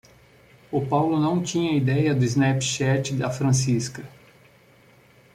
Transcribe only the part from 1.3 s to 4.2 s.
tinha ideia do Snapchat da Francisca